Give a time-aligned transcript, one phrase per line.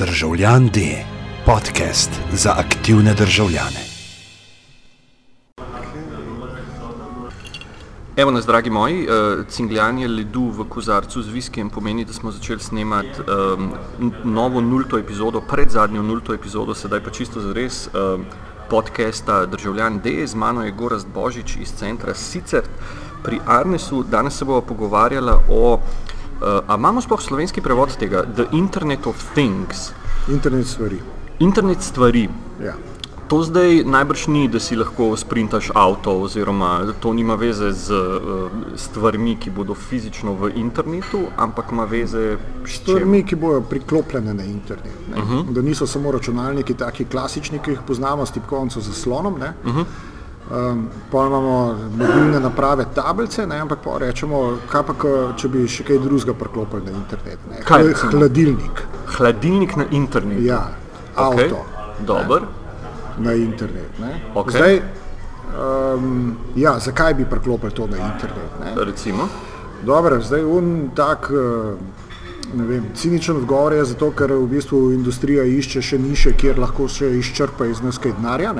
[0.00, 0.80] Državljan D,
[1.46, 3.80] podcast za aktivne državljane.
[8.16, 12.60] Evo nas, dragi moji, uh, cingljanje ledu v kozarcu z viskijem pomeni, da smo začeli
[12.60, 13.72] snemati um,
[14.24, 18.24] novo nulto epizodo, pred zadnjo nulto epizodo, sedaj pa čisto zares um,
[18.70, 20.26] podcasta Državljan D.
[20.26, 22.62] Z mano je Gorast Božič iz centra Sicer
[23.24, 24.02] pri Arnesu.
[24.02, 25.80] Danes se bomo pogovarjali o, uh,
[26.66, 29.92] a imamo sploh slovenski prevod tega, The Internet of Things.
[30.28, 31.00] Internet stvari.
[31.38, 32.28] Internet stvari.
[32.64, 32.74] Ja.
[33.30, 38.50] To zdaj najbrž ni, da si lahko sprintaš avto, oziroma to nima veze z uh,
[38.74, 42.80] stvarmi, ki bodo fizično v internetu, ampak ima veze s?
[42.80, 44.96] Stvarmi, ki bodo priklopljene na internet.
[45.14, 45.52] Uh -huh.
[45.52, 49.34] Da niso samo računalniki, taki klasični, ki jih poznamo s tipkovnico za slonom.
[49.34, 49.84] Uh -huh.
[50.50, 53.60] Um, pa imamo mobilne naprave, tablice, ne?
[53.60, 54.94] ampak pa rečemo, kaj pa,
[55.36, 57.38] če bi še kaj drugega priklopili na internet.
[57.50, 57.60] Ne?
[57.64, 58.12] Kaj recimo?
[58.18, 58.82] Hladilnik,
[59.16, 60.42] Hladilnik na internetu.
[60.42, 60.62] ja,
[61.16, 61.64] Okej, avto
[62.06, 62.42] Dober.
[63.18, 63.98] na internet.
[64.00, 64.20] Ne?
[64.34, 64.56] Okej.
[64.56, 64.82] Zdaj,
[65.54, 68.50] um, ja, zakaj bi priklopili to na internet?
[68.64, 68.84] Ne?
[68.84, 69.28] Recimo.
[69.82, 71.74] Dobro, zdaj un tak, eh,
[72.54, 76.88] ne vem, ciničen odgovor je zato, ker v bistvu industrija išče še niše, kjer lahko
[76.88, 78.54] še izčrpa iz nas kaj denarja.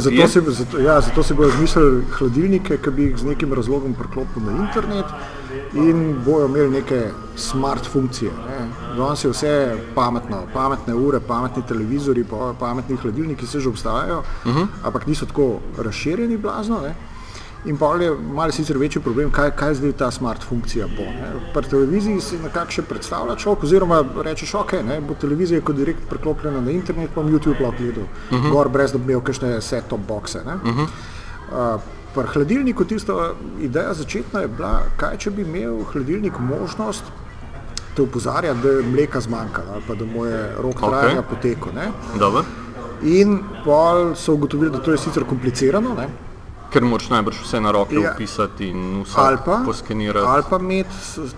[0.00, 3.94] zato se, zato, ja, zato se bodo izmislili hladilnike, ki bi jih z nekim razlogom
[3.94, 5.12] priklopili na internet
[5.74, 7.02] in bojo imeli neke
[7.36, 8.30] smart funkcije.
[8.46, 8.58] Ne.
[8.96, 9.52] Danes je vse
[9.94, 14.66] pametno, pametne ure, pametni televizori, pa pametni hladilniki se že obstajajo, uh -huh.
[14.82, 16.80] ampak niso tako razširjeni blazno.
[16.80, 16.94] Ne.
[17.64, 21.04] In pa je malo sicer večji problem, kaj, kaj zdaj ta smart funkcija bo.
[21.04, 21.32] Ne.
[21.54, 26.06] Pri televiziji si nekako še predstavlja človek, oziroma rečeš, ok, ne, bo televizija kot direkt
[26.08, 28.50] preklopljena na internet, pa bom YouTube lahko gledal, uh -huh.
[28.52, 30.44] gor brez da bi imel kakšne set-top boxe.
[30.46, 30.54] Ne.
[30.54, 30.86] Uh -huh.
[31.74, 31.80] uh,
[32.14, 37.04] pri hladilniku tista ideja začetna je bila, kaj če bi imel hladilnik možnost
[37.96, 40.88] te opozarjati, da je mleka zmanjkalo ali pa da mu je rok Okej.
[40.88, 41.72] trajanja potekel.
[43.02, 46.08] In pol so ugotovili, da to je sicer komplicirano, ne.
[46.70, 48.12] Ker moraš najbrž vse na roke Ja.
[48.14, 49.04] upisati in
[49.44, 50.26] pa, poskenirati.
[50.26, 50.58] ali, pa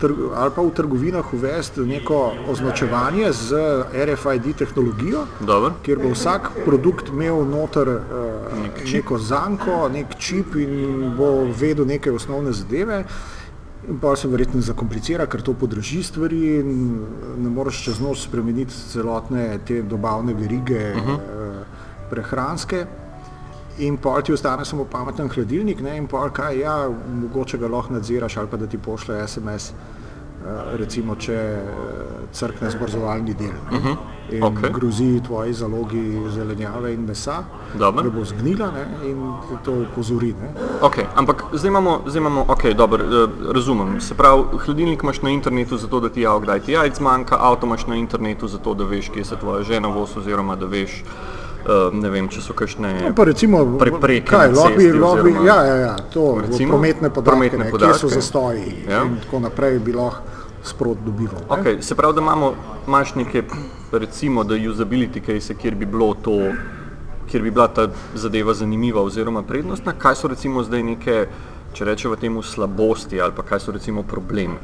[0.00, 3.54] trg- ali pa v trgovinah uvesti neko označevanje z
[3.94, 5.72] RFID tehnologijo, Dober.
[5.82, 11.86] kjer bo vsak produkt imel noter uh, Nek neko zanko, nek čip in bo vedel
[11.86, 13.04] neke osnovne zadeve.
[13.88, 17.00] In pa se verjetno zakomplicira, ker to podraži stvari in
[17.38, 21.18] ne moreš čez noč spremeniti celotne te dobavne verige uh -huh.
[22.10, 22.86] prehranske.
[23.78, 25.96] In pol ti ostane samo pameten hladilnik, ne?
[25.96, 26.76] in pol kaj, ja,
[27.22, 31.62] mogoče ga lahko nadziraš ali pa da ti pošle SMS, eh, recimo, če eh,
[32.32, 33.56] crkne zmrzovalni del.
[33.70, 33.96] Uh -huh.
[34.30, 34.72] In okay.
[34.72, 37.44] grozi tvoji zalogi zelenjave in mesa,
[37.74, 38.02] Dobro.
[38.02, 39.08] da bo zgnila ne?
[39.08, 39.32] in
[39.64, 40.34] to upozori.
[40.40, 40.52] Ne?
[40.82, 44.00] Ok, ampak zdaj imamo, zdaj imamo ok, dobro, eh, razumem.
[44.00, 47.66] Se pravi, hladilnik imaš na internetu zato, da ti jav, kdaj ti jajc zmanjka, avto
[47.66, 51.41] imaš na internetu zato, da veš, kje se tvoja žena vozi, oziroma da veš, eh,
[51.92, 55.76] ne vem, če so kakšne No, recimo, prepreke kaj, bi, cesti bi, oziroma- ja, ja,
[55.76, 56.70] ja, to, Recimo?
[56.70, 57.98] prometne podatke, Prometne ne, kje podatke.
[57.98, 59.02] so zastoji Ja.
[59.04, 60.22] in tako naprej bi lahko
[60.62, 61.40] sprot dobival.
[61.48, 62.54] Okay, se pravi, da imamo,
[62.86, 63.42] imaš neke,
[63.92, 66.52] recimo, da usability case, kjer bi bilo to,
[67.26, 69.92] kjer bi bila ta zadeva zanimiva oziroma prednostna.
[69.92, 71.26] Kaj so recimo zdaj neke,
[71.72, 74.54] če rečemo temu, slabosti ali pa kaj so recimo problemi?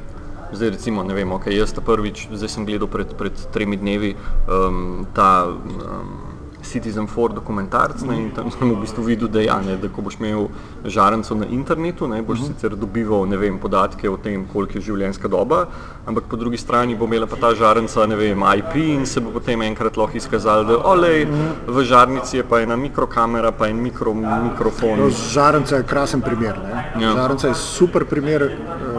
[0.52, 4.14] Zdaj recimo, ne vem, okay, jaz ta prvič, zdaj sem gledal pred, pred tremi dnevi
[4.46, 6.37] um, ta um,
[6.68, 10.02] Citizen 4 dokumentarc ne, in tam sem v bistvu videl, da, ja, ne, da ko
[10.04, 10.48] boš imel
[10.84, 12.54] žarenco na internetu, ne, boš uh -huh.
[12.54, 15.66] sicer dobival ne vem, podatke o tem, koliko je življenjska doba,
[16.06, 19.30] ampak po drugi strani bo imela pa ta žarenca ne vem, IP in se bo
[19.30, 21.26] potem enkrat lahko izkazalo, da olej,
[21.66, 24.98] v žarnici je pa ena mikrokamera, pa en mikro, mikrofon.
[24.98, 26.58] No, Žarenca je krasen primer.
[26.58, 27.02] Ne?
[27.02, 27.12] Ja.
[27.12, 28.97] Žarenca je super primer, uh,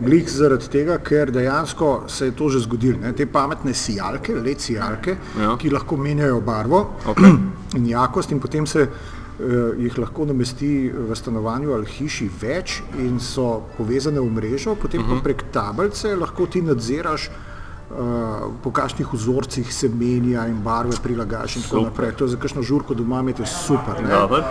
[0.00, 2.98] glih zaradi tega, ker dejansko se je to že zgodilo.
[3.00, 3.12] Ne?
[3.12, 5.56] Te pametne sijalke, led sijalke, Ja.
[5.56, 7.32] ki lahko menjajo barvo Okay.
[7.78, 13.20] in jakost, in potem se uh, jih lahko namesti v stanovanju ali hiši več in
[13.20, 15.18] so povezane v mrežo, potem uh -huh.
[15.18, 17.30] pa prek tablice lahko ti nadziraš.
[17.86, 22.12] Uh, po kakšnih vzorcih se menja in barve prilagajaš in tako naprej.
[22.18, 24.02] To je za kakšno žurko doma imeti super.
[24.02, 24.08] ne.
[24.10, 24.42] Dobro.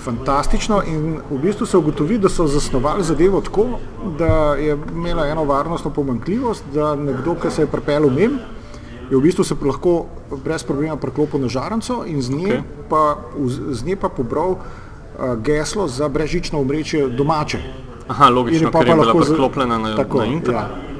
[0.00, 3.66] Fantastično in v bistvu se ugotovi, da so zasnovali zadevo tako,
[4.18, 8.38] da je imela eno varnostno pomankljivost, da nekdo, ki se je pripeljal mem,
[9.10, 10.04] je v bistvu se lahko
[10.44, 12.62] brez problema priklopil na žarenco in z nje okay.
[12.88, 14.60] pa, v- z nje pa pobral uh,
[15.42, 17.58] geslo za brezžično omrežje domače.
[18.08, 20.62] Aha, logično, pol ker je bila lahko z- priklopljena na, tako, na internet.
[20.62, 20.90] Ja.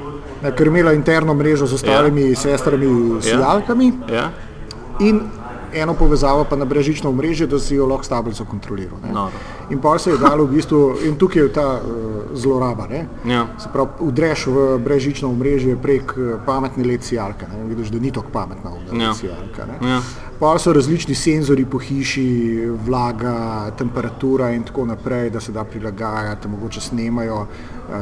[0.43, 2.37] Ne, ker je imela interno mrežo z ostalimi ja.
[2.37, 2.87] sestrami,
[3.23, 3.93] sijalkami.
[4.12, 4.31] Ja?
[5.00, 5.20] In
[5.75, 8.99] eno povezavo pa na brežično omrežje, da si jo lahko s tablico kontroliral.
[9.12, 9.32] Noro.
[9.70, 12.87] In pa se je dalo v bistvu, in tukaj je ta uh, zloraba.
[12.87, 13.06] Ne?
[13.25, 13.46] Ja.
[13.58, 17.46] Se pravi, udreš v brežično omrežje prek eh, pametne LED sijalke.
[17.46, 17.64] ne.
[17.69, 19.14] Vidiš, da ni tako pametna Ja.
[19.14, 19.67] Sijalka.
[19.82, 20.00] Ja.
[20.40, 26.49] Pa so različni senzori po hiši, vlaga, temperatura in tako naprej, da se da prilagajati,
[26.49, 27.96] mogoče snemajo, uh,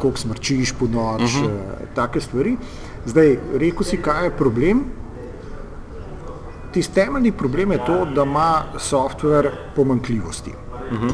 [0.00, 1.44] koliko smrčiš po noč, uh -huh.
[1.44, 2.56] uh, take stvari.
[3.06, 4.84] Zdaj, rekel si, kaj je problem.
[6.72, 10.52] Tisti temeljni problem je to, da ima softver pomankljivosti.
[10.92, 11.12] Uh -huh.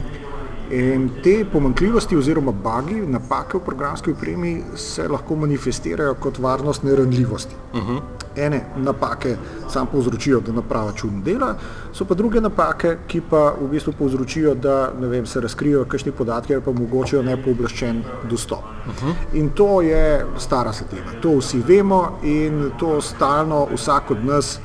[0.71, 7.55] In te pomankljivosti oziroma bagi, napake v programski opremi se lahko manifestirajo kot varnostne ranljivosti.
[7.73, 8.01] Uh -huh.
[8.37, 9.37] Ene napake
[9.69, 11.55] sam povzročijo, da naprava čudno dela,
[11.93, 16.55] so pa druge napake, ki pa v bistvu povzročijo, da vem, se razkrijejo kakšni podatki
[16.55, 18.65] ali pa omogočijo nepooblaščen dostop.
[18.87, 19.15] Uh -huh.
[19.33, 21.12] In to je stara sateva.
[21.21, 24.61] To vsi vemo in to stalno vsak od nas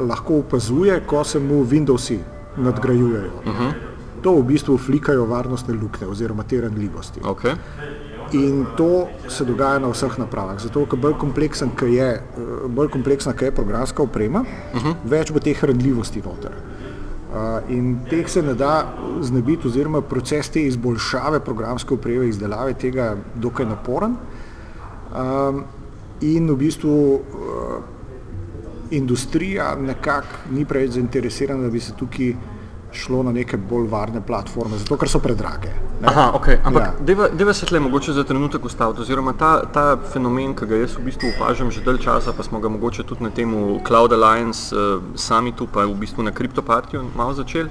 [0.00, 2.18] lahko opazuje, ko se mu Windowsi
[2.56, 3.32] nadgrajujejo.
[3.46, 3.72] Uh -huh.
[4.22, 7.20] To v bistvu flikajo varnostne luknje oziroma te ranljivosti.
[7.20, 7.54] Okay.
[8.32, 10.58] In to se dogaja na vseh napravah.
[10.58, 12.22] Zato, ker bolj, kompleksen, ke je,
[12.68, 14.40] bolj kompleksna je programska oprema,
[14.74, 14.94] uh -huh.
[15.04, 16.52] več bo teh ranljivosti noter.
[17.34, 23.02] Uh, in teh se ne da znebiti, oziroma proces te izboljšave programske opreme, izdelave tega
[23.02, 24.16] je dokaj naporen.
[25.14, 25.64] Um,
[26.20, 27.20] in v bistvu
[28.90, 32.34] industrija nekako ni preveč zainteresirana, da bi se tukaj
[32.94, 35.72] šlo na neke bolj varne platforme, zato ker so predrage.
[36.00, 36.08] ne.
[36.08, 36.58] Aha, okay.
[36.64, 36.92] ampak Ja.
[37.00, 40.96] deva, deva se tle mogoče za trenutek ustaviti, oziroma ta, ta fenomen, ki ga jaz
[40.98, 44.76] v bistvu opažam že dalj časa, pa smo ga mogoče tudi na temu Cloud Alliance
[44.76, 47.70] uh, summitu, pa v bistvu na kriptopartiju malo začeli,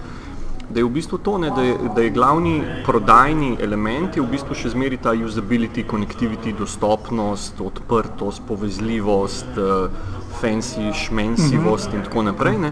[0.70, 4.56] da je v bistvu to, ne, da, je, da je glavni prodajni element v bistvu
[4.56, 11.96] še zmeri ta usability, connectivity, dostopnost, odprtost, povezljivost, uh, fancy, šmensivost mm -hmm.
[11.96, 12.58] in tako naprej.
[12.58, 12.72] Ne.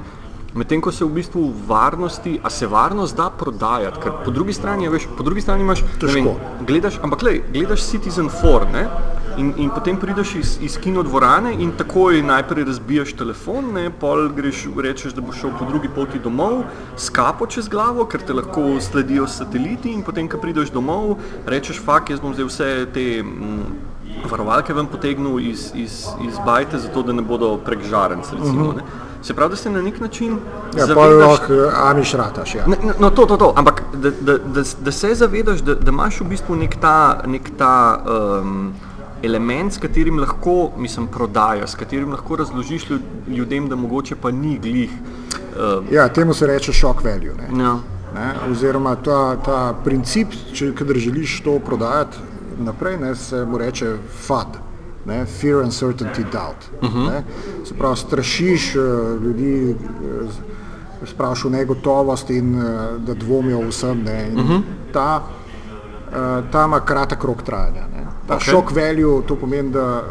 [0.53, 4.89] Medtem ko se v bistvu varnosti, a se varnost da prodajati, ker po drugi strani,
[4.89, 6.27] veš, po drugi strani imaš, vem,
[6.67, 8.87] gledaš, ampak lej, gledaš Citizen 4, ne?
[9.37, 14.27] In, in potem prideš iz, iz kino dvorane in takoj najprej razbijaš telefon, ne, pol
[14.35, 16.65] greš, rečeš, da boš šel po drugi poti domov,
[16.97, 21.15] s kapo čez glavo, ker te lahko sledijo sateliti in potem, ko prideš domov,
[21.47, 23.90] rečeš, fak, jaz bom zdaj vse te mm,
[24.31, 28.69] varovalke ven potegnil iz, iz, iz bajte, zato da ne bodo prek žarenc, recimo.
[28.69, 28.75] Uh -huh.
[28.75, 29.09] ne.
[29.23, 30.37] Se pravi, da se na nek način
[30.77, 32.55] Ja, zavedaš, lahko eh, amiš rataš.
[32.55, 32.67] Ja.
[32.67, 33.53] Ne, no, to, to, to.
[33.55, 37.51] Ampak da, da, da, da se zavedaš, da, da imaš v bistvu nek ta, nek
[37.57, 38.03] ta
[38.41, 38.73] um,
[39.23, 44.31] element, s katerim lahko, mislim, prodajaš, s katerim lahko razložiš ljud, ljudem, da mogoče pa
[44.31, 44.89] ni glih.
[44.91, 47.33] Um, Ja, temu se reče shock value.
[47.37, 47.63] Ne?
[47.63, 47.77] ja.
[48.15, 48.33] Ne?
[48.51, 52.17] Oziroma ta, ta princip, če želiš to prodajati
[52.57, 54.59] naprej, ne, se mu reče FUD.
[55.05, 56.69] Ne, fear, uncertainty, doubt.
[56.81, 57.11] Uh -huh.
[57.11, 57.23] ne.
[57.65, 60.29] Se pravi, strašiš uh, ljudi, uh,
[61.05, 62.63] sprašuješ v negotovost in uh,
[62.97, 64.03] da dvomijo o vsem.
[64.03, 64.29] Ne.
[64.33, 64.61] Uh -huh.
[64.93, 65.23] ta,
[66.51, 67.87] ta ima kratek rok trajanja.
[67.95, 68.05] Ne.
[68.27, 68.41] Ta Ok.
[68.41, 68.49] okay.
[68.49, 70.03] shock value, to pomeni, da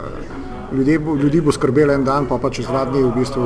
[0.99, 3.43] bo, ljudi bo skrbelo en dan, pa pa čez dva dni v bistvu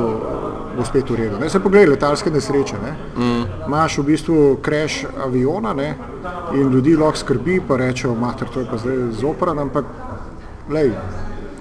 [0.77, 1.39] bo spet v redu.
[1.39, 1.49] Ne.
[1.49, 2.75] Se pogledaj, letalske nesreče.
[2.83, 2.95] Ne.
[3.17, 3.44] Mm.
[3.67, 5.95] Imaš v bistvu crash aviona ne,
[6.53, 9.85] in ljudi lahko skrbi, pa rečejo, mater, to je pa zdaj zopran, ampak
[10.69, 10.91] lej,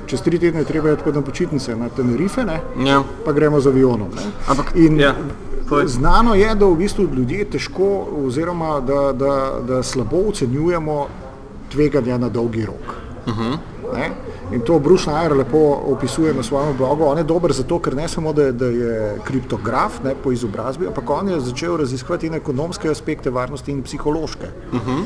[0.06, 3.03] čez tri tedne je treba iti na počitnice na Tenerife, ne, Ja.
[3.25, 4.09] pa gremo z avionom.
[4.17, 4.23] Ne.
[4.49, 5.15] Ampak, in ja,
[5.69, 5.89] povej.
[5.89, 9.35] znano je, da v bistvu ljudje težko oziroma da, da,
[9.69, 11.06] da slabo ocenjujemo
[11.73, 12.95] tveganja na dolgi rok.
[13.27, 13.56] Uh -huh.
[13.95, 14.11] Ne?
[14.52, 17.05] In to Bruce Nair lepo opisuje na svojem blogu.
[17.05, 20.86] On je dober zato, ker ne samo, da je, da je kriptograf ne, po izobrazbi,
[20.86, 24.48] ampak on je začel raziskovati in ekonomske aspekte varnosti in psihološke.
[24.72, 25.05] Uh -huh.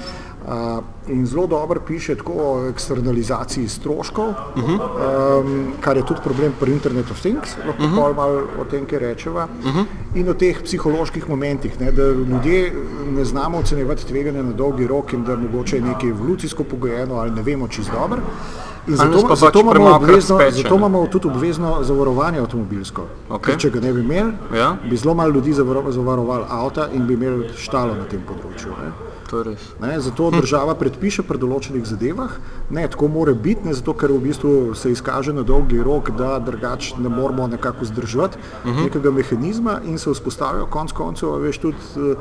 [0.48, 5.40] uh, in zelo dobro piše tako o eksternalizaciji stroškov, uh -huh.
[5.40, 8.16] um, kar je tudi problem pri Internet of Things, lahko uh -huh.
[8.16, 9.84] malo o tem, kaj rečeva, uh -huh.
[10.14, 12.72] in o teh psiholoških momentih, ne, da ljudje
[13.10, 17.30] ne znamo ocenjevati tveganja na dolgi rok in da mogoče je nekaj evolucijsko pogojeno ali
[17.30, 18.20] ne vemo čist dobro.
[18.88, 23.02] In zato, pa zato, pač imamo obvezno, zato imamo tudi obvezno zavarovanje avtomobilsko.
[23.30, 23.42] Ok.
[23.42, 24.76] Ker če ga ne bi imeli, Ja.
[24.90, 28.68] bi zelo malo ljudi zavaro- zavarovali avta in bi imeli štalo na tem področju.
[28.68, 29.07] Ne.
[29.80, 32.30] Ne, zato država predpiše pri določenih zadevah,
[32.70, 36.38] ne, tako mora biti, ne, zato ker v bistvu se izkaže na dolgi rok, da
[36.38, 38.84] drugače ne moramo nekako vzdrževati uh -huh.
[38.84, 42.16] nekega mehanizma in se vzpostavijo konc koncev, veš, tudi eh,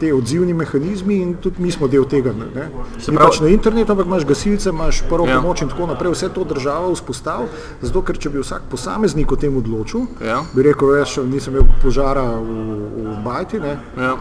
[0.00, 2.32] te odzivni mehanizmi in tudi mi smo del tega.
[2.32, 2.68] Ne, ne.
[2.98, 5.32] Se pravi- pač na internetu, ampak imaš gasilce, imaš prvo Ja.
[5.32, 5.40] ja.
[5.40, 7.46] pomoč in tako naprej, vse to država vzpostavi,
[7.82, 10.42] zato ker če bi vsak posameznik o tem odločil, Ja.
[10.54, 12.48] bi rekel, veš, nisem imel požara v,
[12.96, 14.16] v Bajti, ne, Ja.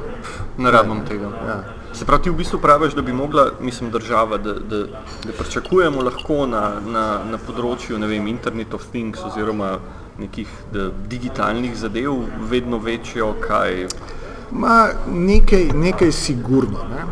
[0.57, 1.25] Ne rabim tega.
[1.47, 1.63] ja.
[1.93, 4.83] Se pravi, ti v bistvu praviš, da bi mogla, mislim, država, da, da,
[5.25, 9.77] da pričakujemo lahko na, na, na področju, vem, Internet of Things oziroma
[10.19, 13.87] nekih da, digitalnih zadev vedno večjo, kaj
[14.51, 17.03] Ma, nekaj, nekaj sigurno, ne?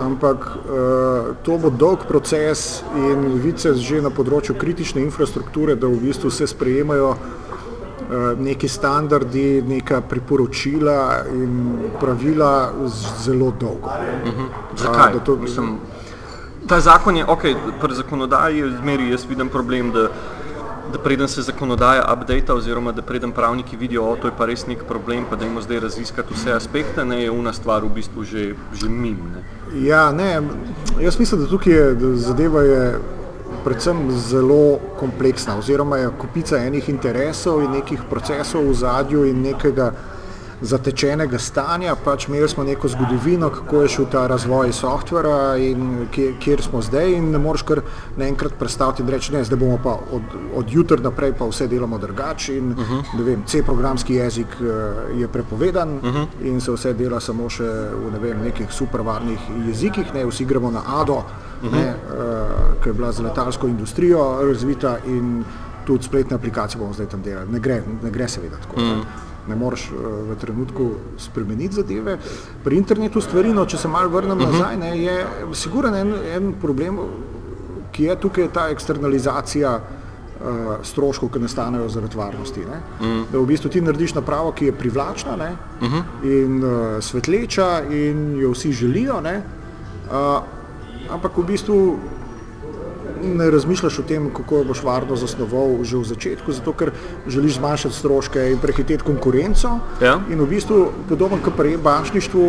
[0.00, 6.00] ampak uh, to bo dolg proces in vice že na področju kritične infrastrukture, da v
[6.02, 7.49] bistvu se sprejemajo uh,
[8.38, 12.72] neki standardi, neka priporočila in pravila
[13.22, 13.90] zelo dolgo.
[14.24, 14.48] Uh -huh.
[14.76, 15.12] Zakaj?
[15.24, 15.36] To...
[15.36, 15.78] Mislim,
[16.66, 17.42] ta zakon je, ok,
[17.80, 20.08] pri zakonodaji zmeri jaz vidim problem, da,
[20.92, 24.66] da preden se zakonodaja updata oziroma da preden pravniki vidijo, o to je pa res
[24.66, 28.54] nek problem, pa dajmo zdaj raziskati vse aspekte, ne je una stvar v bistvu že,
[28.72, 29.16] že mim.
[29.34, 29.42] Ne.
[29.86, 30.42] Ja, ne,
[31.00, 33.00] jaz mislim, da tukaj je, da zadeva je
[33.64, 39.92] predvsem zelo kompleksna oziroma je kupica enih interesov in nekih procesov v zadju in nekega
[40.60, 46.34] zatečenega stanja, pač imeli smo neko zgodovino, kako je šel ta razvoj softvera in kje,
[46.40, 47.80] kjer smo zdaj in ne moreš kar
[48.16, 51.98] naenkrat predstaviti in reči, ne, zdaj bomo pa od, od jutra naprej pa vse delamo
[51.98, 53.16] drugače in uh -huh.
[53.16, 56.26] ne vem, C programski jezik eh, je prepovedan uh -huh.
[56.42, 60.44] in se vse dela samo še v ne vem, nekih super varnih jezikih, ne, vsi
[60.44, 61.24] gremo na ADO,
[61.62, 61.72] uh -huh.
[61.72, 65.44] ne, uh, ki je bila za letalsko industrijo razvita in
[65.86, 67.50] tudi spletne aplikacije bomo zdaj tam delali.
[67.52, 68.76] Ne gre, ne gre seveda tako.
[68.76, 69.04] Uh -huh
[69.48, 69.98] ne moreš uh,
[70.30, 72.18] v trenutku spremeniti zadeve.
[72.64, 74.52] Pri internetu stvari, no, če se malo vrnem uh -huh.
[74.52, 76.98] nazaj, ne, je siguren en, en problem,
[77.92, 82.60] ki je tukaj ta eksternalizacija uh, stroškov, ki nastanejo zaradi varnosti.
[82.60, 82.80] Ne.
[83.00, 83.24] -huh.
[83.32, 86.02] Da v bistvu ti narediš napravo, ki je privlačna ne, uh -huh.
[86.24, 89.42] in uh, svetleča in jo vsi želijo, ne,
[90.10, 90.42] uh,
[91.12, 91.98] ampak v bistvu
[93.22, 96.92] ne razmišljaš o tem, kako jo boš varno zasnoval že v začetku, zato ker
[97.26, 99.78] želiš zmanjšati stroške in prehiteti konkurenco.
[100.00, 100.20] Ja.
[100.30, 102.46] In v bistvu podoben kot pri bančništvu,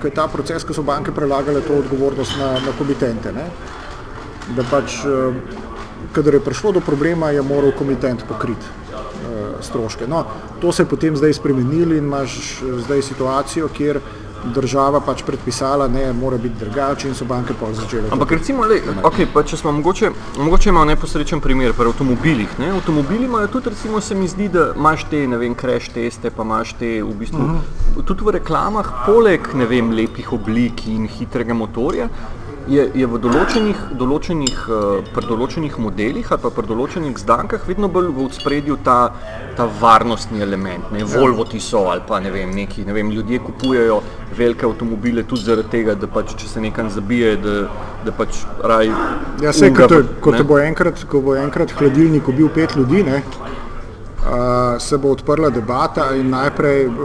[0.00, 3.32] ki je ta proces, ko so banke prelagale to odgovornost na, na komitente.
[3.32, 3.48] Ne?
[4.56, 5.00] Da pač,
[6.12, 10.06] kadar je prišlo do problema, je moral komitent pokriti uh, stroške.
[10.06, 10.24] No,
[10.60, 14.00] to se je potem zdaj spremenilo in imaš zdaj situacijo, kjer
[14.54, 18.08] država pač predpisala, ne, mora biti drugače in so banke pa začele.
[18.12, 22.58] Ampak recimo, le, okay, pa če smo mogoče, mogoče imamo neposrečen primer pri avtomobilih.
[22.58, 22.70] Ne?
[22.76, 26.42] Avtomobili imajo tudi, recimo, se mi zdi, da imaš te, ne vem, crash teste, pa
[26.42, 28.04] imaš te v bistvu, uh -huh.
[28.04, 32.08] tudi v reklamah, poleg, ne vem, lepih oblik in hitrega motorja,
[32.68, 37.90] je, je v določenih, določenih, uh, pri določenih modelih ali pa pri določenih zdankah vedno
[37.92, 38.98] bolj v spredju ta,
[39.56, 40.90] ta varnostni element.
[40.94, 41.04] Ne?
[41.04, 44.00] Volvo ti so ali pa ne vem, neki, ne vem, ljudje kupujejo
[44.34, 47.56] velike avtomobile tudi zaradi tega, da pač, če se nekam zabije, da,
[48.06, 48.92] da pač raj.
[49.44, 53.04] Ja, se, ko, te, ko, te bo enkrat, ko bo enkrat hladilnik ubil pet ljudi,
[53.04, 53.20] ne,
[54.24, 56.96] uh, se bo odprla debata in najprej uh,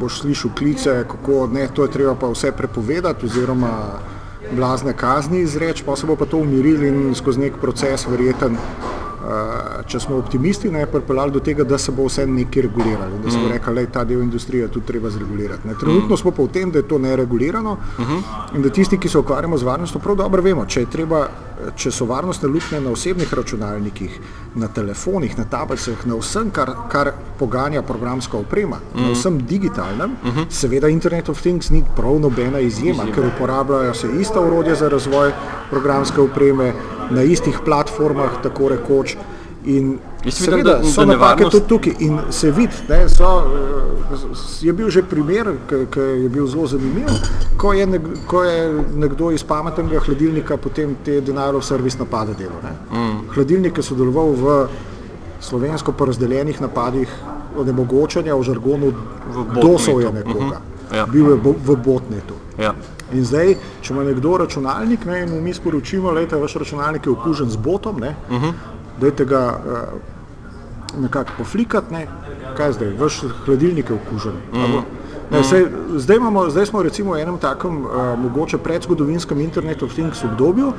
[0.00, 3.74] boš slišal klice, kako ne, to je treba pa vse prepovedati oziroma
[4.54, 8.58] blazne kazni izreči, pa se bo pa to umirili in skozi nek proces verjeten,
[9.86, 13.38] če smo optimisti, ne pripeljali do tega, da se bo vse nekaj reguliralo, da se
[13.40, 15.68] bo rekla, da je ta del industrije tudi treba zregulirati.
[15.68, 15.74] Ne.
[15.80, 17.76] Trenutno smo pa v tem, da je to neregulirano
[18.54, 21.26] in da tisti, ki se ukvarjamo z varnostjo, prav dobro vemo, če, treba,
[21.76, 24.18] če so varnostne luknje na osebnih računalnikih,
[24.54, 30.16] na telefonih, na tablicah, na vsem, kar, kar poganja programska oprema, na vsem digitalnem,
[30.50, 35.32] seveda Internet of Things ni prav nobena izjema, ker uporabljajo se ista urodja za razvoj
[35.70, 36.72] programske opreme,
[37.10, 39.16] na istih platformah, tako rekoč.
[39.64, 44.72] In seveda da- so da napake tudi tukaj in se vidi, ne, so, eh, je
[44.72, 47.08] bil že primer, ki je bil zelo zanimiv,
[47.56, 52.60] ko je, nek, ko je nekdo iz pametnega hladilnika potem te denarov servis napade delal.
[52.62, 52.98] ne.
[52.98, 53.18] Mm.
[53.34, 54.66] Hladilnik je sodeloval v
[55.40, 57.08] slovensko porazdeljenih napadih
[57.58, 58.92] onemogočanja v žargonu
[59.62, 60.60] dosovja nekoga.
[60.60, 60.96] Mhm.
[60.96, 61.06] Ja.
[61.06, 62.34] Bil je bo, v botnetu.
[62.58, 62.74] Ja.
[63.12, 67.06] In zdaj, če ima nekdo računalnik ne, in mu mi sporočimo, da je vaš računalnik
[67.06, 68.52] je okužen z botom, ne, uh -huh.
[69.00, 72.06] Dajte ga uh, nekako poflikati, ne,
[72.56, 74.32] kaj zdaj, vaš hladilnik je okužen.
[74.52, 74.82] Uh -huh.
[75.30, 79.92] Ne, sej, zdaj, imamo, zdaj smo recimo v enem takem uh, mogoče predzgodovinskem Internet of
[79.92, 80.72] Things obdobju,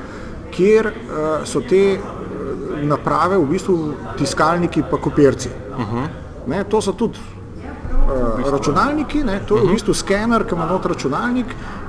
[0.52, 5.50] kjer uh, so te uh, naprave v bistvu tiskalniki pa kopirci.
[5.78, 6.08] Uh -huh.
[6.48, 10.86] ne, to so tudi uh, računalniki, ne, to je v bistvu skener, ki ima not
[10.86, 11.46] računalnik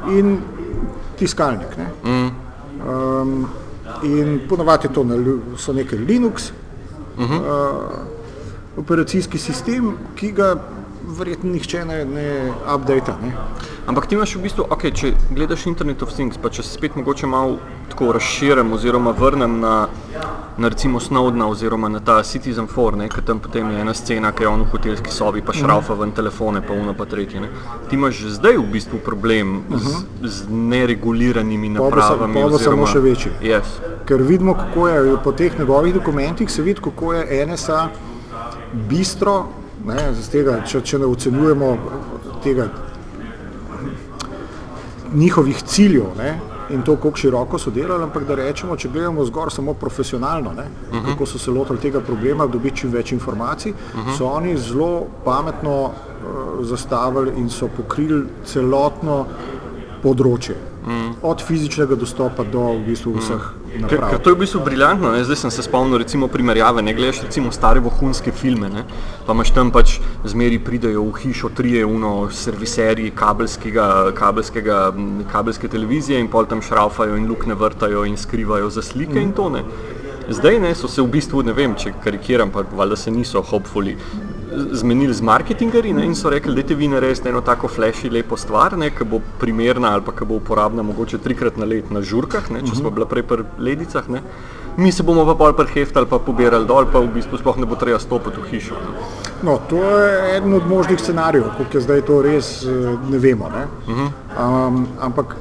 [0.09, 0.41] in
[1.19, 1.77] tiskalnik.
[1.77, 1.91] Ne.
[2.89, 3.47] Um,
[4.03, 5.17] in ponovadi to na,
[5.57, 6.51] so nekaj Linux,
[7.19, 7.41] uh -huh.
[7.41, 8.07] uh,
[8.77, 10.57] operacijski sistem, ki ga
[11.19, 13.19] verjetno nihče ne, ne updata.
[13.23, 13.33] Ne.
[13.87, 16.97] Ampak ti imaš v bistvu, okay, če gledaš Internet of Things, pa če se spet
[16.99, 19.75] mogoče malo tako razširim oziroma vrnem na,
[20.59, 24.43] na recimo Snowdena oziroma na ta Citizen 4, ker tam potem je ena scena, ki
[24.43, 27.41] je on v hotelski sobi, pa šraufa ven telefone, pa uno pa tretje.
[27.41, 27.51] Ne.
[27.87, 32.35] Ti imaš že zdaj v bistvu problem z, z nereguliranimi bo sa- napravami.
[32.35, 33.31] pol bo samo še večji.
[33.39, 33.79] Yes.
[34.07, 37.87] Ker vidimo, kako je po teh njegovih dokumentih, se vidi, kako je NSA
[38.91, 39.47] bistro,
[39.87, 41.71] ne, z tega, če, če ne ocenjujemo
[42.43, 42.67] tega
[45.17, 46.39] njihovih ciljev ne,
[46.71, 50.67] in to, kako široko so delali, ampak da rečemo, če gledamo zgor samo profesionalno, ne,
[50.91, 51.05] uh -huh.
[51.07, 54.19] kako so se lotili tega problema, dobiti čim več informacij, uh -huh.
[54.19, 59.27] so oni zelo pametno uh, zastavili in so pokrili celotno
[60.03, 60.57] področje.
[60.87, 61.15] Mm.
[61.23, 63.41] Od fizičnega dostopa do v bistvu vseh mm.
[63.41, 63.66] naprav.
[63.89, 65.25] Ker to je v bistvu briljantno, ne?
[65.25, 68.85] zdaj sem se spomnil recimo primerjave, ne gledaš recimo stare vohunske filme, ne?
[69.27, 74.81] pa imaš tam pač zmeri pridajo v hišo trije uno serviserji kabelskega, kabelskega,
[75.33, 79.23] kabelske televizije in pol tam šraufajo in lukne vrtajo in skrivajo za slike mm.
[79.23, 79.65] in to ne.
[80.29, 83.95] Zdaj ne, so se v bistvu, ne vem, če karikiram, pa valjda se niso hopefully
[84.73, 89.05] zmenili z marketingerji in so rekli, da vi naredite eno tako flashy lepo stvar, ki
[89.05, 92.75] bo primerna ali pa ki bo uporabna mogoče trikrat na let na žurkah, ne, če
[92.75, 94.09] smo bili prej pri ledicah.
[94.09, 94.23] Ne.
[94.77, 97.77] Mi se bomo pa pol preheftali, pa pobirali dol, pa v bistvu sploh ne bo
[97.81, 98.75] treba stopiti v hišo.
[98.75, 99.07] Ne.
[99.43, 103.49] No, to je eden od možnih scenarijev, kako je zdaj to res, eh, ne vemo.
[103.49, 103.65] Ne.
[103.89, 104.09] Uh -huh.
[104.69, 105.37] um, ampak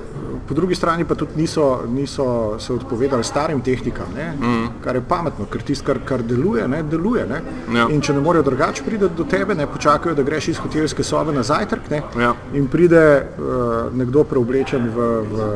[0.47, 4.05] po drugi strani pa tudi niso, niso se odpovedali starim tehnikam,
[4.41, 4.67] mm.
[4.83, 7.25] kar je pametno, ker tisto, kar, kar deluje, ne, deluje.
[7.25, 7.41] Ne.
[7.79, 7.87] Ja.
[7.89, 11.33] In če ne morejo drugače priti do tebe, ne počakajo, da greš iz hotelske sobe
[11.33, 12.33] na zajtrk ne, ja.
[12.53, 15.49] in pride uh, nekdo preoblečen v, v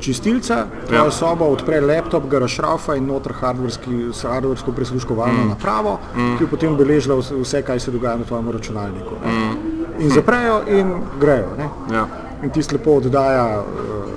[0.00, 1.10] čistilca, tvoja ja.
[1.10, 5.48] soba odpre laptop, ga rašrafa in noter hardversko prisluškovalno mm.
[5.48, 6.36] napravo, mm.
[6.38, 9.20] ki je potem beležila vse, kaj se dogaja na tvojem računalniku.
[9.24, 9.72] Mm.
[10.04, 11.56] In zaprejo in grejo.
[11.92, 12.06] Ja.
[12.44, 14.14] In ti lepo oddaja uh,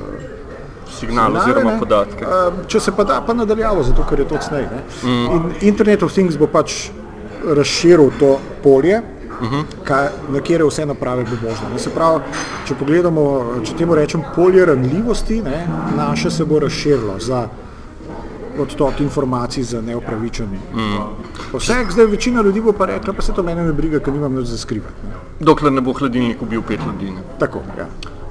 [1.00, 1.79] signal signale, oziroma ne?
[1.79, 2.25] podatke.
[2.25, 4.65] Uh, če se pa da, pa nadaljavo, zato ker je to cnej.
[5.03, 5.51] Mm.
[5.62, 6.89] Internet of Things bo pač
[7.48, 9.01] razširil to polje,
[9.38, 9.55] uh mhm.
[9.55, 9.63] -huh.
[9.84, 11.77] kaj, na kjer je vse naprave bi možno.
[11.77, 12.22] Se pravi,
[12.67, 17.48] če pogledamo, če temu rečem polje ranljivosti, ne, naše se bo razširilo za
[18.60, 20.60] odtok informacij za neopravičeni.
[20.74, 20.98] Mm.
[21.53, 24.36] Vse, zdaj večina ljudi bo pa rekla, pa se to mene ne briga, ker nimam
[24.36, 24.93] nič za skrivati.
[25.39, 27.12] Dokler ne bo hladilnik ubil pet ljudi.
[27.12, 27.22] Ne?
[27.39, 27.86] Tako, ja.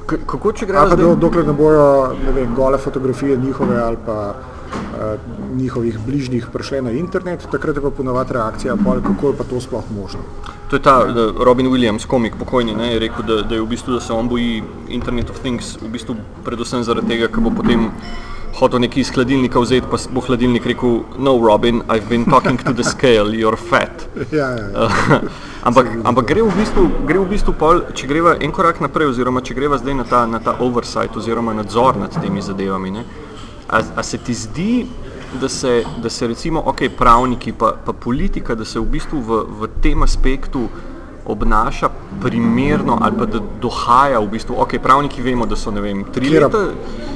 [0.07, 0.85] Kako če gre?
[0.97, 1.87] Do, dokler ne bojo
[2.25, 7.83] ne vem, gole fotografije njihove ali pa uh, njihovih bližnjih prišle na internet, takrat je
[7.83, 10.21] pa ponovadi reakcija, pol, kako je pa to sploh možno.
[10.71, 10.97] To je ta
[11.45, 14.29] Robin Williams, komik pokojni, ne, je rekel, da, da, je v bistvu, da se on
[14.29, 17.91] boji Internet of Things, v bistvu predvsem zaradi tega, ker bo potem
[18.59, 22.73] hotel nekaj iz hladilnika vzeti, pa bo hladilnik rekel, no Robin, I've been talking to
[22.73, 24.09] the scale, you're fat.
[24.33, 25.21] ja, ja, ja.
[25.67, 29.43] ampak, ampak gre v bistvu, gre v bistvu pol, če greva en korak naprej, oziroma
[29.43, 33.05] če greva zdaj na ta, na ta oversight oziroma nadzor nad temi zadevami, ne?
[33.67, 34.87] A, a se ti zdi,
[35.41, 39.41] da se, da se recimo, ok, pravniki pa, pa politika, da se v bistvu v,
[39.61, 40.69] v tem aspektu
[41.27, 41.89] obnaša
[42.23, 46.31] primerno ali pa da dohaja v bistvu, ok, pravniki vemo, da so, ne vem, tri
[46.31, 46.63] kjera, leta.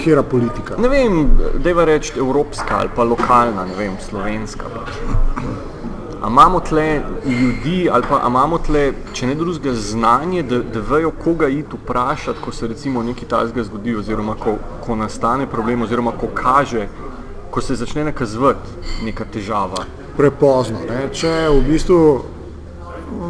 [0.02, 0.74] Kjera politika?
[0.82, 1.22] Ne vem,
[1.62, 4.66] deva reči evropska ali pa lokalna, ne vem, slovenska.
[4.66, 5.69] A
[6.28, 11.48] imamo tle ljudi ali pa imamo tle, če ne drugega, znanje, da, da vejo, koga
[11.48, 14.56] iti vprašati, ko se recimo nekaj tajzga zgodi oziroma ko,
[14.86, 16.88] ko nastane problem oziroma ko kaže,
[17.50, 19.84] ko se začne nakazvati neka težava.
[20.16, 21.08] Prepozno, ne?
[21.14, 22.00] če v bistvu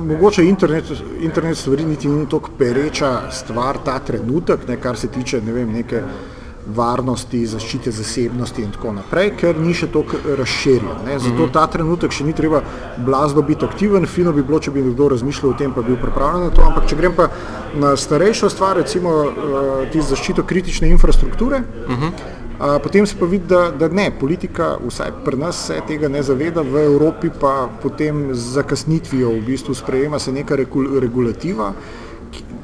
[0.06, 0.84] mogoče internet,
[1.20, 5.72] internet stvari niti ni tako pereča stvar ta trenutek, ne, kar se tiče ne vem,
[5.72, 6.02] neke
[6.76, 11.04] varnosti, zaščite zasebnosti in tako naprej, ker ni še tako razširjen.
[11.06, 11.18] Ne.
[11.18, 11.52] Zato mhm.
[11.54, 12.62] ta trenutek še ni treba
[12.98, 16.48] blazno biti aktiven, fino bi bilo, če bi nekdo razmišljal o tem, pa bil pripravljen
[16.48, 17.30] na to, ampak če grem pa
[17.80, 22.04] na starejšo stvar, recimo uh, ti zaščito kritične infrastrukture, uh mhm.
[22.04, 22.38] -huh
[22.82, 26.62] potem se pa vidi, da, da ne, politika, vsaj pri nas, se tega ne zaveda,
[26.62, 30.56] v Evropi pa potem z zakasnitvijo v bistvu sprejema se neka
[31.00, 31.72] regulativa,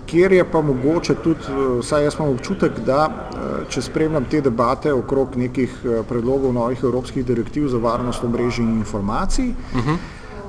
[0.07, 1.41] kjer je pa mogoče tudi,
[1.81, 3.31] vsaj jaz imam občutek, da
[3.69, 9.49] če spremljam te debate okrog nekih predlogov novih evropskih direktiv za varnost omrežij in informacij,
[9.51, 9.91] uh mhm.
[9.91, 9.97] -huh.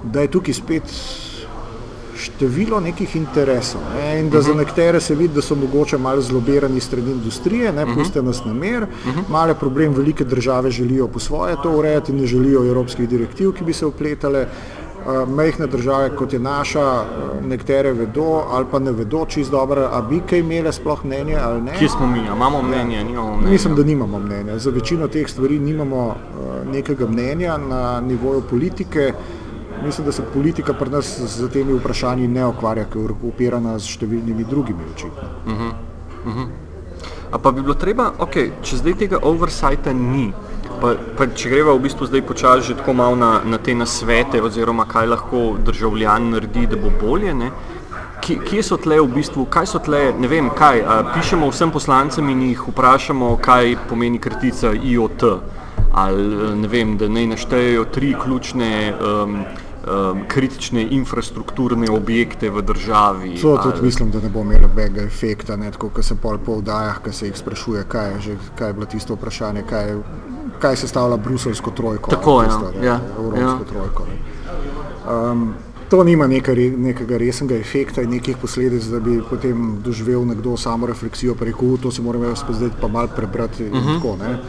[0.03, 0.93] da je tukaj spet
[2.17, 4.47] število nekih interesov ne, in da uh -huh.
[4.47, 4.59] za mhm.
[4.59, 7.99] nekatere se vidi, da so mogoče malo zlobirani strani industrije, ne uh mhm.
[7.99, 8.03] -huh.
[8.03, 8.89] puste nas na mer, uh.
[8.89, 9.23] -huh.
[9.29, 13.63] male problem, velike države želijo po svoje to urejati in ne želijo evropskih direktiv, ki
[13.63, 14.47] bi se upletale.
[15.05, 19.89] Uh, mehne države, kot je naša, uh, nekatere vedo ali pa ne vedo čist dobro,
[19.91, 21.77] a bi kaj imele sploh mnenje ali ne.
[21.79, 23.51] Kje smo mi, imamo mnenje, nimamo mnenja?
[23.51, 24.57] Mislim, da nimamo mnenja.
[24.59, 29.13] Za večino teh stvari nimamo uh, nekega mnenja na nivoju politike.
[29.85, 33.97] Mislim, da se politika pri nas z temi vprašanji ne ukvarja, ker je upirana z
[33.97, 35.29] številnimi drugimi očitno.
[35.45, 35.71] Uh -huh.
[36.25, 36.47] uh -huh.
[37.31, 40.33] A pa bi bilo treba, okay, če zdaj tega oversighta ni,
[40.81, 44.41] pa, pa če greva v bistvu zdaj počasi že tako malo na, na te nasvete,
[44.41, 47.51] oziroma kaj lahko državljan naredi, da bo bolje, ne?
[48.27, 52.27] Kje so tle v bistvu, kaj so tle, ne vem kaj, a, pišemo vsem poslancem
[52.33, 55.23] in jih vprašamo, kaj pomeni kratica IOT,
[55.97, 59.39] ali ne vem, da naj naštejejo tri ključne um,
[59.87, 63.37] um, kritične infrastrukturne objekte v državi.
[63.41, 66.37] To ali- tudi mislim, da ne bo imelo nobenega efekta, ne, tako kot se pol
[66.37, 69.89] po vdajah, ki se jih sprašuje, kaj je, že, kaj je bilo tisto vprašanje, kaj,
[69.89, 70.01] je,
[70.59, 72.11] kaj se stavlja bruselsko trojko.
[72.11, 73.69] Tako, ali ja, ja, Evropsko ja.
[73.69, 74.05] trojko.
[74.05, 74.17] Ne.
[75.31, 75.53] Um,
[75.89, 80.87] to nima neka, nekega resnega efekta in nekih posledic, da bi potem doživel nekdo samo
[80.87, 83.95] refleksijo, pa rekel, "U, to si moram jaz zdaj pa mal prebrati in uh -huh.
[83.95, 84.15] tako.
[84.15, 84.39] Ne.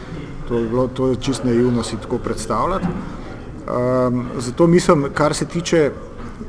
[0.47, 2.87] To, je bilo, to je čist naivno si tako predstavljati.
[2.87, 5.91] Um, zato mislim, kar se tiče,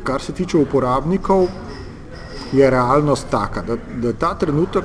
[0.04, 1.46] kar se tiče uporabnikov,
[2.52, 4.84] je realnost taka, da, da ta trenutek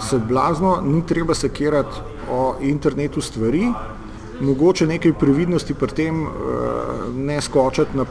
[0.00, 3.72] se blazno ni treba sekirati o internetu stvari,
[4.40, 6.30] mogoče nekaj previdnosti pri tem uh,
[7.14, 8.04] ne skočiti na,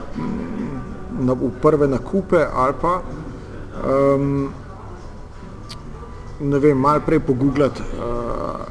[1.20, 3.02] na, v prve nakupe ali pa
[3.86, 4.50] um,
[6.40, 8.62] ne vem, malo prej pogooglati, uh,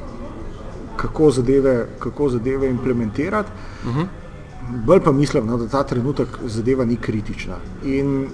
[0.96, 3.50] kako, zadeve, kako zadeve implementirati.
[3.84, 4.06] Uh -huh.
[4.86, 7.54] Bolj pa mislim, no, da ta trenutek zadeva ni kritična.
[7.84, 8.28] In uh,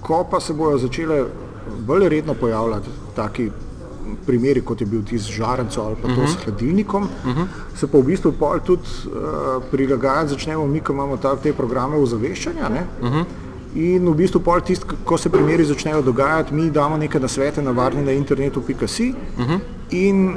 [0.00, 1.24] ko pa se bodo začele
[1.86, 3.50] bolj redno pojavljati taki
[4.26, 6.32] primeri, kot je bil tisti z žarenco ali pa to uh -huh.
[6.32, 7.46] s hladilnikom, uh -huh.
[7.74, 11.96] se pa v bistvu pol tudi uh, prilagajati začnemo mi, ko imamo ta, te programe
[11.96, 12.70] ozaveščanja.
[13.02, 13.24] Uh -huh.
[13.74, 17.70] In v bistvu pol tist, ko se primeri začnejo dogajati, mi damo neke nasvete na
[17.70, 19.58] varni na internetu.si uh -huh.
[19.90, 20.34] in uh,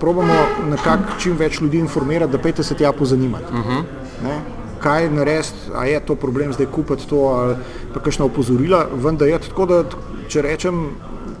[0.00, 0.34] probamo
[0.70, 3.52] nekako čim več ljudi informirati, da pejte se tja pozanimati.
[3.52, 3.82] Uh -huh.
[4.24, 4.40] Ne?
[4.80, 7.56] Kaj narediti, a je to problem zdaj kupiti to ali
[7.94, 9.84] pa kakšna opozorila, vendar je tako, da
[10.28, 10.90] če rečem,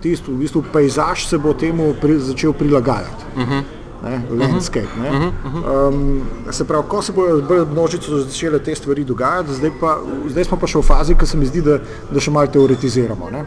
[0.00, 3.24] tisto, v bistvu pejzaž se bo temu pri, začel prilagajati.
[3.36, 3.62] Uh -huh.
[4.02, 4.88] Ne, landscape.
[5.02, 5.32] Ne.
[5.88, 10.44] Um, se pravi, ko se bodo bolj množico začele te stvari dogajati, zdaj, pa, zdaj
[10.44, 11.78] smo pa še v fazi, ki se mi zdi, da,
[12.10, 13.28] da še malo teoretiziramo.
[13.30, 13.44] Ne.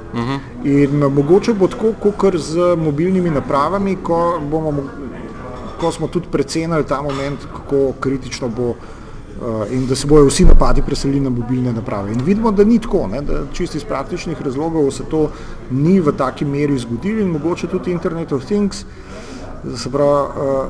[0.64, 4.90] In mogoče bo tako, kot z mobilnimi napravami, ko, bomo, mo-
[5.82, 8.76] ko smo tudi precenili ta moment, kako kritično bo uh,
[9.72, 12.14] in da se bojo vsi napadi preselili na mobilne naprave.
[12.14, 15.30] In vidimo, da ni tako, ne, da čisto iz praktičnih razlogov se to
[15.72, 18.86] ni v taki meri zgodilo in mogoče tudi Internet of Things.
[19.76, 20.66] Se pravi, uh,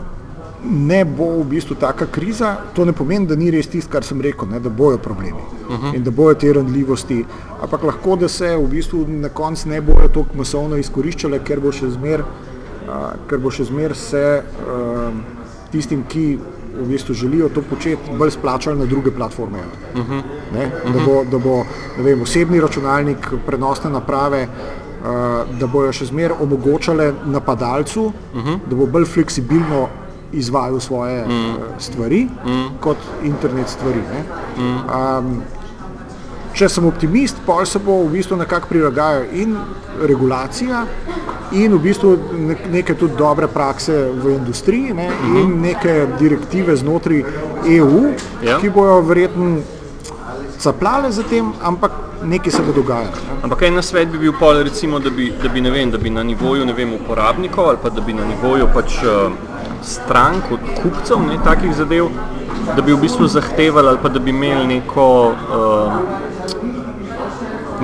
[0.63, 4.21] ne bo v bistvu taka kriza, to ne pomeni, da ni res tisto, kar sem
[4.21, 5.95] rekel, ne, da bojo problemi uh -huh.
[5.95, 7.25] in da bojo te randljivosti,
[7.61, 11.71] ampak lahko, da se v bistvu na koncu ne bojo tako masovno izkoriščale, ker bo
[11.71, 12.93] še zmer, uh,
[13.27, 15.13] ker bo še zmer se uh,
[15.71, 16.39] tistim, ki
[16.79, 19.59] v bistvu želijo to početi, bolj splačali na druge platforme.
[19.93, 20.21] Uh -huh.
[20.53, 21.65] ne, da bo, da bo
[21.97, 28.59] vem, osebni računalnik, prenosne naprave, uh, da bojo še zmer omogočale napadalcu, uh -huh.
[28.69, 29.87] da bo bolj fleksibilno
[30.33, 31.55] izvajal svoje mm.
[31.77, 32.65] stvari mm.
[32.79, 33.99] kot internet stvari.
[33.99, 34.23] ne.
[34.57, 35.41] Um,
[36.53, 39.55] če sem optimist, pa se bo v bistvu nekako prilagajal in
[40.01, 40.83] regulacija
[41.51, 42.11] in v bistvu
[42.41, 47.23] nek- neke tudi dobre prakse v industriji ne, in neke direktive znotraj
[47.67, 48.59] EU, Ja.
[48.59, 49.61] ki bojo verjetno
[50.57, 51.91] caplale za tem, ampak
[52.23, 53.11] nekaj se bo dogajalo.
[53.19, 53.39] Ne.
[53.43, 56.09] Ampak en nasvet bi bil pol, recimo, da bi, da bi, ne vem, da bi
[56.09, 59.31] na nivoju ne vem, uporabnikov ali pa da bi na nivoju pač uh,
[59.83, 62.07] strank od kupcev ne, takih zadev,
[62.67, 65.93] da bi v bistvu zahtevali ali pa da bi imeli neko, uh,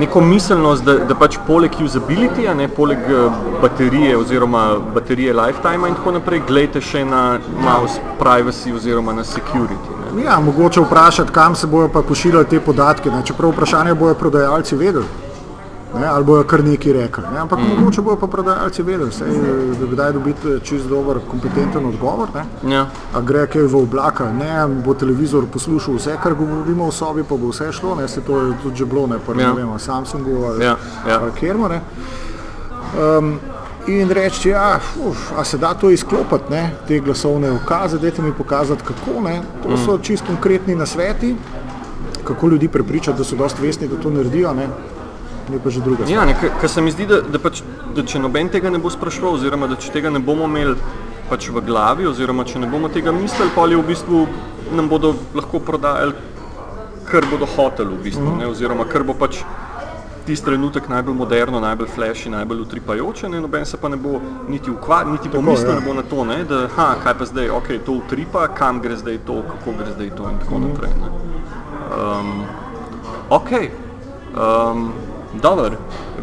[0.00, 3.32] neko miselnost, da, da pač poleg usability, ne, poleg uh,
[3.62, 9.96] baterije oziroma baterije lifetime in tako naprej, gledajte še na mouse privacy oziroma na security.
[10.14, 10.24] Ne.
[10.24, 13.10] Ja, mogoče vprašati, kam se bojo pa pošiljali te podatke.
[13.10, 13.22] Ne?
[13.26, 15.19] Čeprav vprašanje bojo prodajalci vedeli.
[15.94, 17.24] Ne, ali bojo kar neki rekli.
[17.34, 17.38] Ne?
[17.40, 17.78] Ampak mm.
[17.78, 19.28] mogoče bojo pa prodajalci vedeli, saj,
[19.80, 22.28] da kdaj dobiti čist dober, kompetenten odgovor.
[22.34, 22.74] Ne?
[22.74, 22.86] Ja.
[23.14, 27.36] A gre kaj v oblaka, ne, bo televizor poslušal vse, kar govorimo v sobi, pa
[27.36, 29.48] bo vse šlo, ne, se to je tudi že bilo, ne, pa Ja.
[29.48, 30.76] ne vem, Samsungu ali, Ja,
[31.08, 31.20] ja.
[31.22, 31.80] ali kjermo, ne.
[33.18, 33.38] Um,
[33.86, 38.32] in reči, ja, uf, a se da to izklopiti, ne, te glasovne ukaze, dajte mi
[38.32, 41.36] pokazati, kako, ne, to so čist konkretni nasveti,
[42.24, 44.68] kako ljudi prepričati, da so dosti vestni, da to naredijo, ne,
[45.58, 46.08] je pa že druga.
[46.08, 47.62] Ja, ker- se mi zdi, da, da, pač,
[47.96, 50.76] da če noben tega ne bo spraševal, oziroma da če tega ne bomo imeli
[51.30, 54.26] pač v glavi, oziroma če ne bomo tega mislili, pa v bistvu
[54.74, 56.14] nam bodo lahko prodajali,
[57.10, 59.42] kar bodo hoteli, v bistvu, ne, oziroma kar bo pač
[60.26, 64.70] tisti trenutek najbolj moderno, najbolj flashy, najbolj utripajoče, ne, noben se pa ne bo niti
[64.70, 65.80] ukvarjal, niti pomislil ja.
[65.86, 69.18] bo na to, ne, da ha, kaj pa zdaj, ok, to utripa, kam gre zdaj
[69.26, 70.94] to, kako gre zdaj to in tako naprej.
[71.00, 71.10] Ne.
[71.90, 72.44] Um,
[73.30, 73.50] ok,
[74.34, 74.92] um,
[75.34, 75.76] dobro,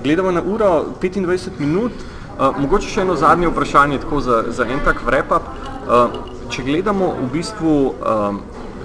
[0.04, 1.92] gledamo na uro 25 minut.
[2.38, 5.48] Uh, mogoče še eno zadnje vprašanje, tako za, za en tak wrap-up.
[5.88, 6.20] Uh,
[6.54, 8.42] če gledamo v bistvu, um,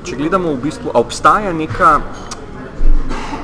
[0.09, 1.91] če gledamo v bistvu, a obstaja neka,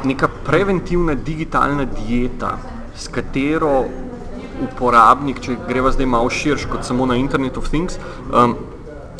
[0.08, 2.56] neka preventivna digitalna dieta,
[2.96, 3.84] s katero
[4.64, 8.00] uporabnik, če greva zdaj malo širš kot samo na Internet of Things,
[8.32, 8.56] um,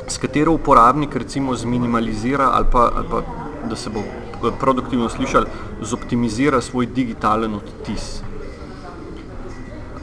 [0.08, 3.22] s katero uporabnik recimo zminimalizira ali pa, ali pa
[3.68, 4.27] da se bo eh,
[4.60, 5.46] produktivno slišal,
[5.80, 8.22] zoptimizira svoj digitalen odtis.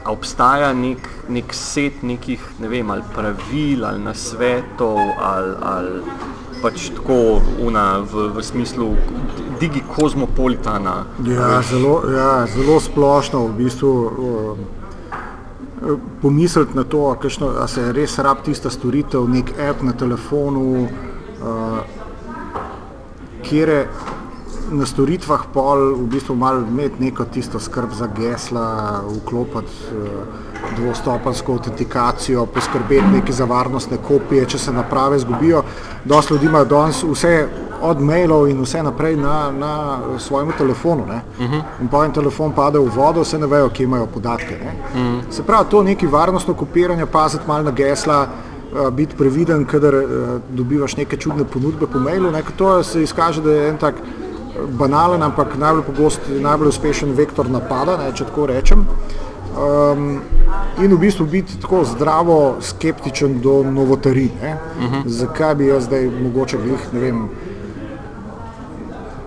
[0.06, 6.02] A obstaja nek, nek set nekih ne vem, ali pravil ali nasvetov ali, ali
[6.62, 8.92] pač tako una, v, v smislu
[9.60, 10.96] digikozmopolitana.
[11.26, 13.94] Ja, zelo, ja, zelo splošno v bistvu.
[14.18, 14.66] Um,
[16.22, 21.84] Pomisliti na to, kakšno, a se res rab tista storitev, nek app na telefonu, uh,
[23.46, 23.82] kjer je
[24.72, 30.46] na storitvah pol v bistvu malo imeti neko tisto skrb za gesla, vklopiti uh,
[30.78, 35.64] dvostopansko autentikacijo, poskrbeti neke za varnostne kopije, če se naprave zgubijo.
[36.06, 37.48] Dosti ljudi ima danes vse
[37.82, 41.04] od mailov in vse naprej na, na svojem telefonu.
[41.04, 41.62] Uh -huh.
[41.82, 44.58] In pa en telefon pade v vodo, vse ne vejo, kje imajo podatke.
[44.62, 45.22] Uh -huh.
[45.30, 48.28] Se pravi, to neki varnostno kopiranje, paziti malo na gesla,
[48.74, 50.02] uh, biti previden, kadar uh,
[50.50, 52.32] dobivaš neke čudne ponudbe po mailu.
[52.32, 53.96] Ne, to se izkaže, da je en tak
[54.80, 58.86] banalen, ampak najbolj pogost, najbolj uspešen vektor napada, ne, če tako rečem.
[59.56, 60.20] Um,
[60.84, 64.32] in v bistvu biti tako zdravo skeptičen do novotarij.
[64.36, 65.04] Uh -huh.
[65.06, 67.30] Zakaj bi jaz zdaj mogoče glih, ne vem,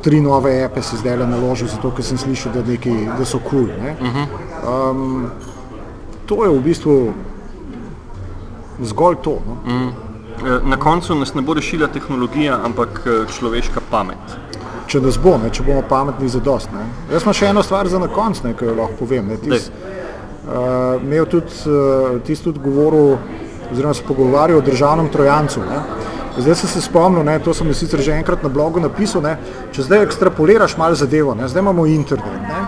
[0.02, 3.38] tri nove epe si zdaj le naložil, zato ker sem slišal, da, neki, da so
[3.38, 3.50] kul.
[3.50, 4.90] Cool, uh -huh.
[4.90, 5.30] um,
[6.26, 7.12] to je v bistvu
[8.82, 9.38] zgolj to.
[9.46, 9.52] No?
[9.52, 9.92] Uh -huh.
[10.64, 13.02] Na koncu nas ne bo rešila tehnologija, ampak
[13.38, 14.38] človeška pamet.
[14.88, 16.72] Če nas bo, ne, če bomo pametni za dost.
[16.72, 16.86] Ne.
[17.12, 19.28] Jaz imam še eno stvar za na koncu, ki jo lahko povem.
[19.28, 23.18] Ne, tis, uh, imel tudi, uh, tis tudi govoril,
[23.68, 25.60] oziroma se pogovarjal o državnem trojancu.
[25.68, 25.82] Ne.
[26.38, 29.36] Zdaj sem se spomnil, ne, to sem sicer že enkrat na blogu napisal, ne,
[29.74, 32.46] če zdaj ekstrapoliraš malo zadevo, ne, zdaj imamo internet.
[32.46, 32.60] Ne,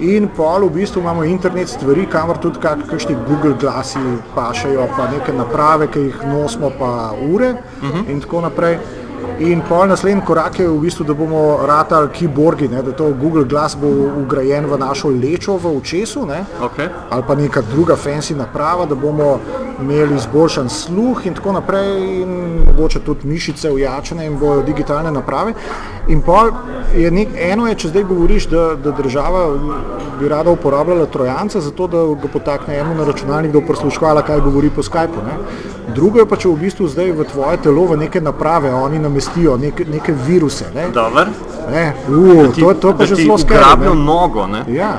[0.00, 4.02] in pol v bistvu imamo internet stvari, kamor tudi kak, kakšni Google glasi
[4.34, 8.10] pašajo, pa neke naprave, ki jih nosimo, pa ure uh -huh.
[8.10, 8.78] in tako naprej.
[9.38, 13.44] In pol naslednji korak je v bistvu, da bomo ratali keyboardi, ne, da to Google
[13.44, 13.86] Glass bo
[14.22, 16.88] ugrajen v našo lečo v očesu, ne, okay.
[17.10, 19.38] ali pa neka druga fancy naprava, da bomo
[19.80, 22.34] imeli izboljšan sluh in tako naprej, in
[22.66, 25.54] mogoče tudi mišice ujačene in bojo digitalne naprave.
[26.08, 26.50] In pol
[26.96, 29.46] je nek, eno je, če zdaj govoriš, da, da država
[30.18, 34.40] bi rada uporabljala trojanca, zato da ga potakne eno na računalnik, da bo prisluškovala, kaj
[34.40, 35.22] govori po Skypu.
[35.26, 35.38] Ne.
[35.98, 39.56] Drugo je pa, če v bistvu zdaj v tvoje telo v neke naprave oni namestijo
[39.58, 40.68] neke, neke viruse.
[40.74, 40.86] Ne.
[41.68, 43.58] Ne, uh, ti, to, to pa že zelo skrbi.
[43.58, 44.46] Ugrabijo nogo.
[44.46, 44.62] Ne.
[44.70, 44.92] Ja.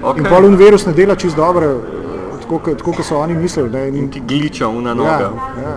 [0.00, 0.24] Okay.
[0.24, 1.68] In pol un virus ne dela čist dobro,
[2.40, 3.68] tako kot so oni mislili.
[3.70, 5.28] Ne, in ti gliča una noga.
[5.28, 5.76] Ja, ja.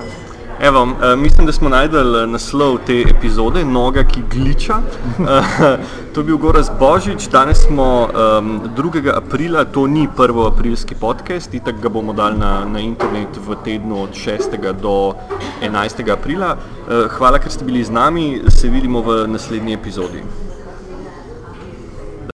[0.61, 4.73] Evo, uh, mislim, da smo najdel naslov te epizode, Noga, ki gliča.
[5.19, 5.25] Uh,
[6.13, 9.15] to je bil Goraz Božič, danes smo um, 2.
[9.15, 14.03] aprila, to ni prvo aprilski podcast, itak ga bomo dali na, na internet v tednu
[14.03, 14.73] od 6.
[14.81, 15.13] do
[15.61, 16.11] 11.
[16.11, 16.57] aprila.
[16.57, 20.48] Uh, hvala, ker ste bili z nami, se vidimo v naslednji epizodi.